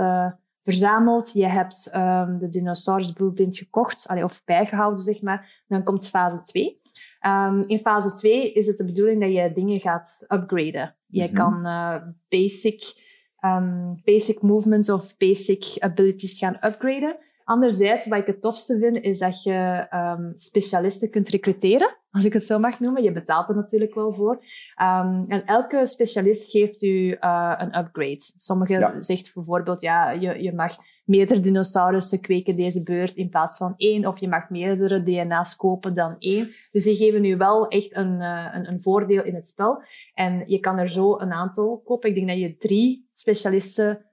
[0.67, 1.33] verzameld.
[1.33, 5.63] Je hebt um, de dinosaurus blueprint gekocht, allee, of bijgehouden, zeg maar.
[5.69, 6.77] Dan komt fase 2.
[7.21, 10.95] Um, in fase 2 is het de bedoeling dat je dingen gaat upgraden.
[11.07, 11.35] Je mm -hmm.
[11.35, 11.97] kan uh,
[12.29, 12.95] basic,
[13.41, 17.17] um, basic movements of basic abilities gaan upgraden.
[17.47, 22.33] Anderzijds, wat ik het tofste vind, is dat je um, specialisten kunt recruteren, als ik
[22.33, 23.03] het zo mag noemen.
[23.03, 24.35] Je betaalt er natuurlijk wel voor.
[24.83, 28.21] Um, en elke specialist geeft u uh, een upgrade.
[28.37, 29.01] Sommigen ja.
[29.01, 34.07] zegt bijvoorbeeld, ja, je, je mag meerdere dinosaurussen kweken deze beurt in plaats van één,
[34.07, 36.51] of je mag meerdere DNA's kopen dan één.
[36.71, 39.83] Dus die geven u wel echt een, uh, een, een voordeel in het spel.
[40.15, 42.09] En je kan er zo een aantal kopen.
[42.09, 44.05] Ik denk dat je drie specialisten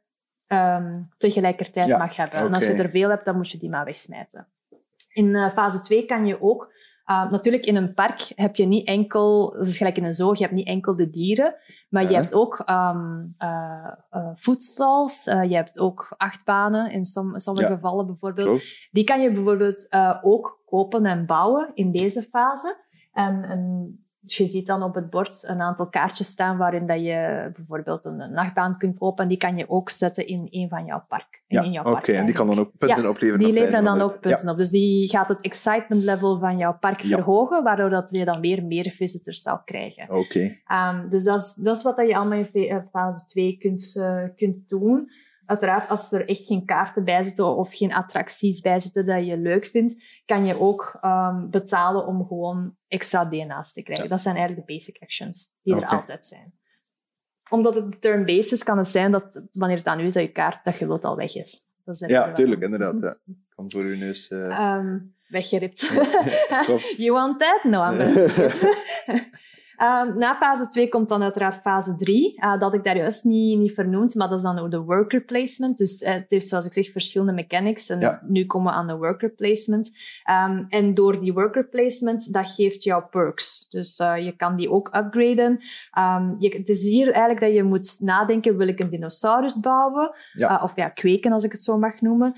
[0.54, 2.36] um, tegelijkertijd ja, mag hebben.
[2.36, 2.50] Okay.
[2.50, 4.48] En als je er veel hebt, dan moet je die maar wegsmijten.
[5.14, 6.72] In uh, fase 2 kan je ook...
[7.06, 9.52] Uh, natuurlijk, in een park heb je niet enkel...
[9.52, 11.56] Dat is gelijk in een zoo, je hebt niet enkel de dieren,
[11.90, 13.36] maar je hebt ook um,
[15.50, 17.76] je hebt ook achtbanen in som, sommige ja.
[17.76, 18.64] gevallen bijvoorbeeld.
[18.92, 19.88] Die kan je bijvoorbeeld
[20.22, 22.78] ook kopen en bouwen in deze fase.
[23.14, 27.52] En, en je ziet dan op het bord een aantal kaartjes staan waarin dat je
[27.56, 29.24] bijvoorbeeld een nachtbaan kunt kopen.
[29.24, 31.42] En die kan je ook zetten in een van jouw park.
[31.48, 31.98] Ja, in jouw oké.
[31.98, 33.40] Okay, en die kan dan ook punten ja, opleveren?
[33.40, 34.52] die leveren dan ook punten ja.
[34.52, 34.58] op.
[34.58, 37.16] Dus die gaat het excitement level van jouw park ja.
[37.16, 40.04] verhogen, waardoor dat je dan weer meer visitors zou krijgen.
[40.04, 40.14] Oké.
[40.68, 40.94] Okay.
[40.94, 44.70] Um, dus dat is, dat is wat je allemaal in fase 2 kunt, uh, kunt
[44.70, 45.10] doen.
[45.46, 49.38] Uiteraard, als er echt geen kaarten bij zitten of geen attracties bij zitten dat je
[49.38, 54.04] leuk vindt, kan je ook um, betalen om gewoon extra DNA's te krijgen.
[54.04, 54.10] Ja.
[54.10, 55.90] Dat zijn eigenlijk de basic actions die okay.
[55.90, 56.54] er altijd zijn.
[57.50, 60.32] Omdat het turn-based is, kan het zijn dat wanneer het aan u is dat je
[60.32, 61.68] kaart dat je wilt al weg is.
[61.84, 63.02] Dat is ja, tuurlijk, inderdaad.
[63.02, 63.18] Ja.
[63.56, 64.30] Kom voor uw neus.
[64.30, 64.76] Uh...
[64.76, 65.82] Um, weggeript.
[67.04, 67.64] you want that?
[67.64, 67.98] No, I'm
[69.82, 72.34] Um, na fase 2 komt dan uiteraard fase 3.
[72.36, 75.22] Uh, dat had ik daar juist niet, niet vernoemd, maar dat is dan de worker
[75.22, 75.78] placement.
[75.78, 77.90] Dus uh, het heeft, zoals ik zeg, verschillende mechanics.
[77.90, 78.22] En ja.
[78.28, 79.92] nu komen we aan de worker placement.
[80.30, 83.68] Um, en door die worker placement, dat geeft jou perks.
[83.70, 85.60] Dus uh, je kan die ook upgraden.
[85.98, 90.12] Um, je, het is hier eigenlijk dat je moet nadenken, wil ik een dinosaurus bouwen?
[90.34, 90.60] Ja.
[90.64, 92.36] of ja, kweken, als ik het zo mag noemen.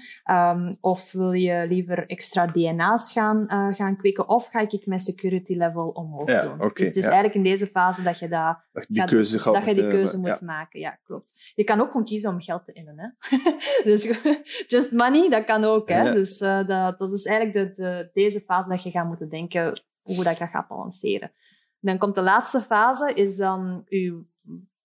[0.81, 3.45] of wil je liever extra DNA's gaan,
[3.75, 4.29] gaan kweken?
[4.29, 6.53] Of ga ik mijn security level omhoog ja, doen?
[6.53, 7.24] Okay, dus het is ja.
[7.25, 9.87] Eigenlijk in deze fase dat je, dat, dat je die keuze, gaat, dat je die
[9.87, 10.45] keuze moet ja.
[10.45, 10.79] maken.
[10.79, 11.51] Ja, klopt.
[11.55, 12.95] Je kan ook gewoon kiezen om geld te innen.
[12.97, 13.37] Hè?
[13.89, 14.19] dus
[14.73, 15.89] just money, dat kan ook.
[15.89, 16.03] Hè?
[16.03, 16.11] Ja.
[16.11, 19.83] Dus uh, dat, dat is eigenlijk de, de, deze fase dat je gaat moeten denken
[20.01, 21.31] hoe dat je gaat balanceren.
[21.79, 24.23] Dan komt de laatste fase, is dan je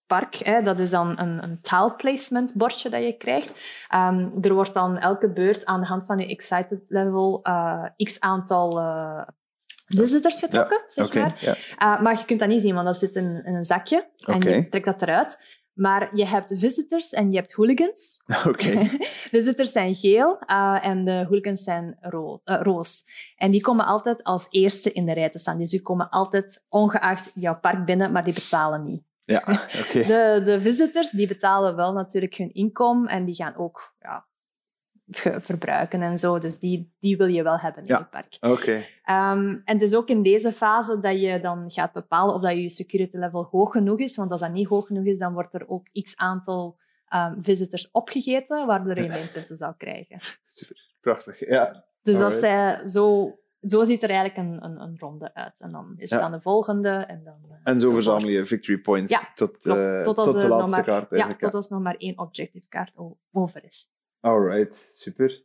[0.06, 0.34] park.
[0.34, 0.62] Hè?
[0.62, 3.48] Dat is dan een, een tile placement bordje dat je krijgt.
[3.94, 8.20] Um, er wordt dan elke beurt aan de hand van je excited level uh, x
[8.20, 9.22] aantal uh,
[9.96, 11.36] visitors getrokken, ja, zeg okay, maar.
[11.40, 11.96] Ja.
[11.96, 14.08] Uh, maar je kunt dat niet zien, want dat zit in, in een zakje.
[14.18, 14.54] En okay.
[14.54, 15.38] je trekt dat eruit.
[15.72, 18.22] Maar je hebt visitors en je hebt hooligans.
[18.48, 18.84] Okay.
[19.36, 23.04] visitors zijn geel uh, en de hooligans zijn ro uh, roos.
[23.36, 25.58] En die komen altijd als eerste in de rij te staan.
[25.58, 29.02] Dus die komen altijd ongeacht jouw park binnen, maar die betalen niet.
[29.24, 29.42] Ja,
[29.80, 30.04] okay.
[30.04, 34.26] de, de visitors die betalen wel natuurlijk hun inkomen en die gaan ook ja,
[35.40, 36.38] verbruiken en zo.
[36.38, 37.98] Dus die, die wil je wel hebben in ja.
[37.98, 38.36] je park.
[38.40, 38.72] Oké.
[38.72, 42.56] Um, en het is ook in deze fase dat je dan gaat bepalen of dat
[42.56, 44.16] je security level hoog genoeg is.
[44.16, 46.78] Want als dat niet hoog genoeg is, dan wordt er ook x aantal
[47.14, 50.18] um, visitors opgegeten, waardoor je minpunten zou krijgen.
[50.46, 51.48] Super, prachtig.
[51.48, 51.84] Ja.
[52.02, 55.60] Dus als zij zo zo ziet er eigenlijk een, een, een ronde uit.
[55.60, 56.26] En dan is het Ja.
[56.26, 56.88] aan de volgende.
[56.88, 60.32] En, dan, eh, En zo verzamel je victory points Ja, tot, eh, tot, tot, als
[60.32, 62.92] de er nog laatste maar, kaart Ja, tot als nog maar één objective kaart
[63.32, 63.90] over is.
[64.20, 65.44] Alright, super.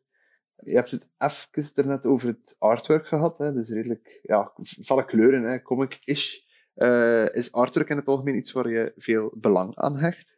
[0.55, 3.37] Je hebt het even daarnet over het artwork gehad.
[3.37, 3.53] Hè?
[3.53, 4.51] Dus redelijk ja,
[4.83, 5.61] felle kleuren, hè?
[5.61, 6.43] comic-ish.
[6.73, 10.37] Eh, is artwork in het algemeen iets waar je veel belang aan hecht?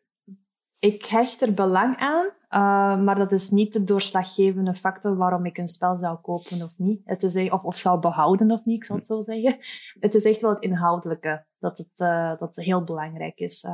[0.80, 5.58] Ik hecht er belang aan, eh, maar dat is niet de doorslaggevende factor waarom ik
[5.58, 7.02] een spel zou kopen of niet.
[7.06, 9.58] Het is, e- of, of zou behouden of niet, ik zal het zo zeggen.
[10.00, 13.66] Het is echt wel het inhoudelijke dat het, eh, dat heel belangrijk is.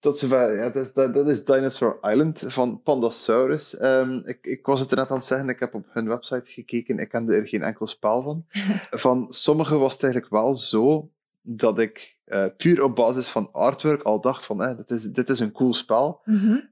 [0.00, 3.76] Tot zover, ja, dat, is, dat, dat is Dinosaur Island van Pandasaurus.
[3.76, 6.42] Ehm, ik, ik was het er net aan het zeggen, ik heb op hun website
[6.44, 8.44] gekeken, ik kende er geen enkel spel van.
[9.04, 11.10] van sommige was het eigenlijk wel zo
[11.42, 15.28] dat ik eh, puur op basis van artwork al dacht van, eh, dit, is, dit
[15.28, 16.20] is een cool spel.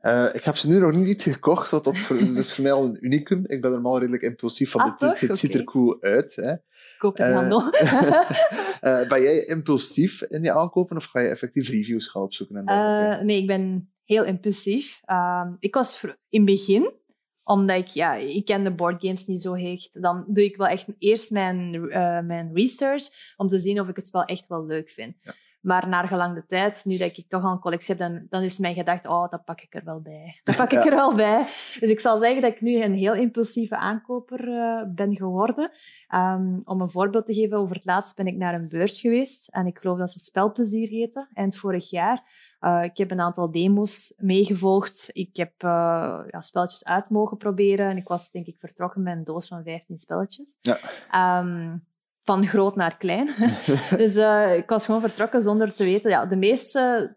[0.00, 2.84] Eh, ik heb ze nu nog niet gekocht, wat dat voor, dus voor mij al
[2.84, 3.44] een unicum.
[3.46, 6.34] Ik ben normaal redelijk impulsief van, Ah, dit, dit ziet er cool uit.
[6.34, 6.54] Hè.
[6.98, 7.62] Koop het Eh, handel.
[8.80, 12.56] Eh, ben jij impulsief in je aankopen of ga je effectief reviews gaan opzoeken?
[12.56, 12.66] En?
[12.66, 15.00] Eh, nee, ik ben heel impulsief.
[15.04, 16.92] Ehm, ik was in het begin,
[17.44, 20.86] omdat ik, ja, ik ken de boardgames niet zo hecht, dan doe ik wel echt
[20.98, 24.90] eerst mijn, eh, mijn research om te zien of ik het spel echt wel leuk
[24.90, 25.16] vind.
[25.20, 25.34] Ja.
[25.60, 28.42] Maar naar gelang de tijd, nu dat ik toch al een collectie heb, dan, dan
[28.42, 30.38] is mijn gedachte, oh, dat pak ik er wel bij.
[30.44, 30.90] Dat pak ik Ja.
[30.90, 31.44] er wel bij.
[31.80, 35.70] Dus ik zal zeggen dat ik nu een heel impulsieve aankoper eh, ben geworden.
[36.08, 39.48] Ehm, om een voorbeeld te geven, over het laatst ben ik naar een beurs geweest.
[39.48, 42.22] En ik geloof dat ze Spelplezier heette, eind vorig jaar.
[42.60, 45.10] Uh, ik heb een aantal demo's meegevolgd.
[45.12, 45.70] Ik heb uh,
[46.30, 47.88] ja, spelletjes uit mogen proberen.
[47.90, 50.58] En ik was denk ik vertrokken met een doos van 15 spelletjes.
[50.60, 51.38] Ja.
[51.40, 51.86] Um,
[52.28, 53.26] van groot naar klein.
[54.02, 56.10] dus uh, ik was gewoon vertrokken zonder te weten.
[56.10, 57.16] Ja, de meeste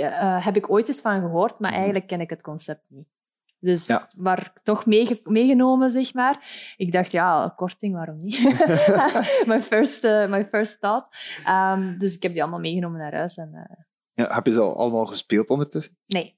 [0.00, 3.08] uh, heb ik ooit eens van gehoord, maar eigenlijk ken ik het concept niet.
[3.58, 4.08] Dus Ja.
[4.16, 6.74] maar toch meege meegenomen, zeg maar.
[6.76, 8.38] Ik dacht, ja, korting, waarom niet?
[9.50, 11.06] my, first, uh, my first thought.
[11.48, 13.36] Um, dus ik heb die allemaal meegenomen naar huis.
[13.36, 13.76] En, uh,
[14.12, 15.96] ja, heb je ze al allemaal gespeeld ondertussen?
[16.06, 16.36] Nee,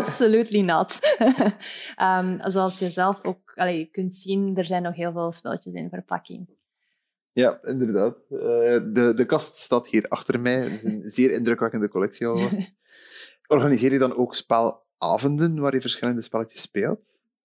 [0.00, 0.98] absoluut not.
[2.02, 5.88] um, zoals je zelf ook allee, kunt zien, er zijn nog heel veel spelletjes in
[5.88, 6.58] verpakking.
[7.32, 8.16] Ja, inderdaad.
[8.30, 8.38] Uh,
[8.92, 10.60] de, de kast staat hier achter mij.
[10.60, 12.58] Het is een zeer indrukwekkende collectie alvast.
[13.46, 17.00] Organiseer je dan ook spelavonden waar je verschillende spelletjes speelt?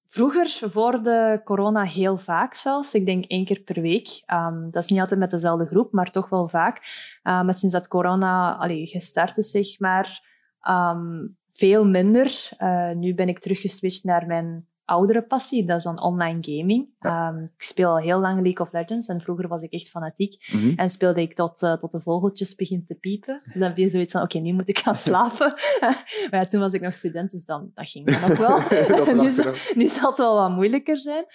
[0.09, 2.93] Vroeger, voor de corona, heel vaak zelfs.
[2.93, 4.23] Ik denk één keer per week.
[4.33, 6.77] Um, dat is niet altijd met dezelfde groep, maar toch wel vaak.
[7.23, 10.23] Uh, maar sinds dat corona allee, gestart is, zeg maar,
[10.69, 12.49] um, veel minder.
[12.57, 16.87] Uh, nu ben ik teruggeswitcht naar mijn oudere passie, dat is dan online gaming.
[16.99, 17.27] Ja.
[17.27, 20.47] Um, ik speel al heel lang League of Legends en vroeger was ik echt fanatiek.
[20.51, 20.73] Mm -hmm.
[20.75, 23.43] En speelde ik tot, uh, tot de vogeltjes begint te piepen.
[23.53, 25.53] Dan heb je zoiets van, oké, okay, nu moet ik gaan slapen.
[26.29, 28.57] maar ja, toen was ik nog student, dus dan, dat ging dan nog wel.
[29.23, 29.31] nu,
[29.75, 31.25] nu zal het wel wat moeilijker zijn.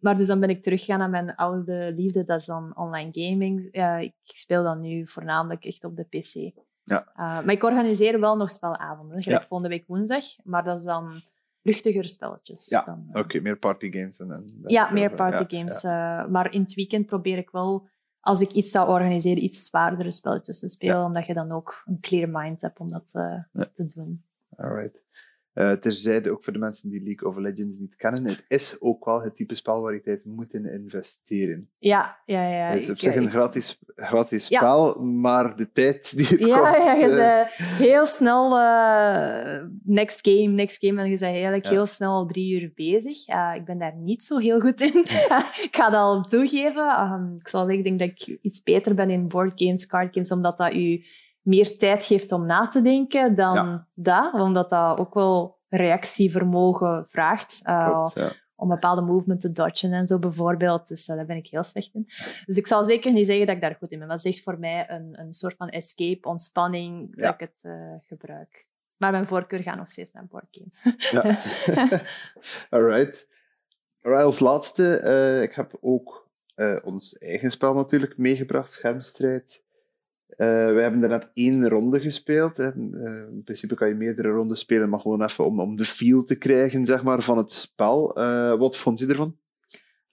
[0.00, 3.68] Maar dus dan ben ik teruggegaan naar mijn oude liefde, dat is dan online gaming.
[3.72, 6.52] Uh, ik speel dan nu voornamelijk echt op de PC.
[6.84, 7.06] Ja.
[7.16, 9.44] Uh, maar ik organiseer wel nog spelavonden, Ja.
[9.48, 10.24] volgende week woensdag.
[10.44, 11.22] Maar dat is dan
[11.62, 12.68] luchtigere spelletjes.
[12.68, 14.18] Ja, dan, oké, okay, meer partygames.
[14.18, 15.80] En, en, ja, meer partygames.
[15.80, 17.88] Ja, uh, maar in het weekend probeer ik wel,
[18.20, 21.04] als ik iets zou organiseren, iets zwaardere spelletjes te spelen, Ja.
[21.04, 23.70] omdat je dan ook een clear mind hebt om dat uh, Ja.
[23.72, 24.24] te doen.
[24.56, 25.02] Alright.
[25.54, 29.04] Uh, terzijde, ook voor de mensen die League of Legends niet kennen, het is ook
[29.04, 31.68] wel het type spel waar je tijd moet in investeren.
[31.78, 32.66] Ja, ja, ja.
[32.66, 34.58] Het is op ik- zich een ik- gratis, gratis Ja.
[34.58, 36.76] spel, maar de tijd die het Ja, kost...
[36.76, 37.46] ja, je eh, zei
[37.88, 40.98] heel snel uh, next game, next game.
[40.98, 41.70] En je bent eigenlijk Ja.
[41.70, 43.28] heel snel al drie uur bezig.
[43.28, 44.98] Uh, ik ben daar niet zo heel goed in.
[45.66, 47.00] ik ga dat al toegeven.
[47.12, 50.08] Um, ik zal zeggen, ik denk dat ik iets beter ben in board games, card
[50.14, 51.04] games, omdat dat u
[51.50, 53.86] meer tijd geeft om na te denken dan Ja.
[53.94, 54.32] dat.
[54.32, 57.60] Omdat dat ook wel reactievermogen vraagt.
[57.64, 58.32] Uh, klopt, ja.
[58.54, 60.88] om bepaalde movement te dodgen en zo bijvoorbeeld.
[60.88, 62.06] Dus uh, daar ben ik heel slecht in.
[62.46, 64.06] Dus ik zal zeker niet zeggen dat ik daar goed in ben.
[64.06, 67.22] Maar het is echt voor mij een, een soort van escape, ontspanning, Ja.
[67.24, 68.66] dat ik het uh, gebruik.
[68.96, 71.10] Maar mijn voorkeur gaat nog steeds naar boardgames.
[71.10, 71.22] Ja.
[72.78, 73.28] Alright.
[74.02, 79.62] Alright, als laatste, eh, ik heb ook eh, ons eigen spel natuurlijk meegebracht, Schermstrijd.
[80.40, 82.56] Eh, wij hebben daarnet één ronde gespeeld.
[82.56, 82.66] Hè.
[82.66, 86.24] Eh, in principe kan je meerdere rondes spelen, maar gewoon even om, om de feel
[86.24, 88.16] te krijgen zeg maar, van het spel.
[88.16, 89.38] Eh, wat vond je ervan?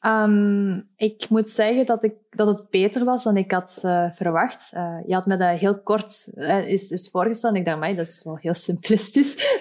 [0.01, 3.79] Um, ik moet zeggen dat, ik, dat het beter was dan ik had
[4.13, 4.69] verwacht.
[5.05, 6.33] Je had me dat heel kort
[6.67, 9.57] is, is voorgesteld ik dacht, maar dat is wel heel simplistisch.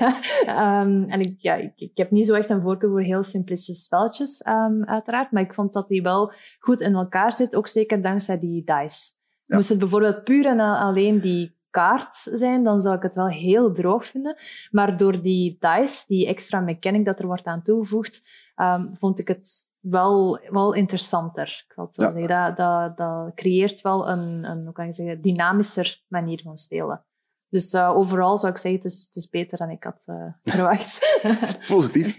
[0.49, 4.47] um, en ik, ja, ik, heb niet zo echt een voorkeur voor heel simplistische spelletjes,
[4.47, 5.31] um, uiteraard.
[5.31, 9.16] Maar ik vond dat die wel goed in elkaar zit, ook zeker dankzij die dice.
[9.47, 9.57] Ja.
[9.57, 13.73] Moest het bijvoorbeeld puur en alleen die kaart zijn, dan zou ik het wel heel
[13.73, 14.37] droog vinden.
[14.71, 19.29] Maar door die dice, die extra mechanic dat er wordt aan toegevoegd, ehm, vond ik
[19.29, 21.65] het wel, wel interessanter.
[21.67, 22.13] Ik zal het zo Ja.
[22.13, 22.29] zeggen.
[22.29, 27.05] Dat, dat, dat creëert wel een, een hoe kan zeggen, dynamischer manier van spelen.
[27.49, 30.27] Dus eh, overal zou ik zeggen, het is, het is beter dan ik had eh,
[30.55, 31.21] verwacht.
[31.67, 32.17] Positief.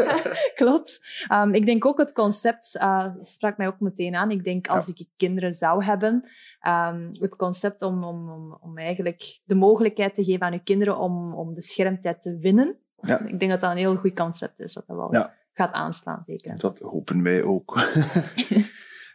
[0.54, 1.06] Klopt.
[1.28, 4.30] Ehm, ik denk ook het concept eh, sprak mij ook meteen aan.
[4.30, 6.24] Ik denk als ik kinderen zou hebben,
[6.60, 10.98] ehm, het concept om, om, om, om eigenlijk de mogelijkheid te geven aan uw kinderen
[10.98, 12.76] om, om de schermtijd te winnen.
[13.00, 13.20] Ja.
[13.20, 15.34] Ik denk dat dat een heel goed concept is, dat dat wel Ja.
[15.52, 16.58] gaat aanslaan, zeker.
[16.58, 17.80] Dat hopen wij ook.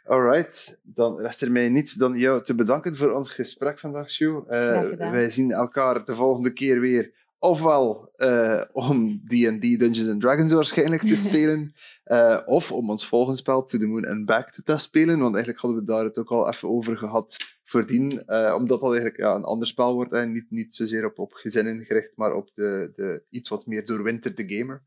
[0.05, 4.43] Alright, dan rest er mij niets dan jou te bedanken voor ons gesprek vandaag, Sjoe.
[4.47, 5.11] Gedaan.
[5.11, 11.01] wij zien elkaar de volgende keer weer, ofwel eh, om D&D Dungeons and Dragons waarschijnlijk
[11.01, 15.19] te spelen, eh, of om ons volgende spel, To the Moon and Back, te spelen,
[15.19, 18.11] want eigenlijk hadden we daar het ook al even over gehad voordien,
[18.55, 21.85] omdat dat eigenlijk ja, een ander spel wordt, en niet, niet zozeer op, op gezinnen
[21.85, 24.83] gericht, maar op de, de iets wat meer doorwinterde gamer.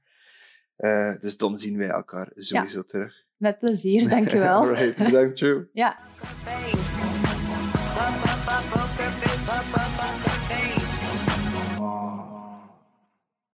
[1.21, 3.24] Dus dan zien wij elkaar sowieso terug.
[3.37, 4.57] Met plezier, dankjewel.
[4.61, 5.69] Alright, bedankt, Joe.
[5.73, 5.97] Ja.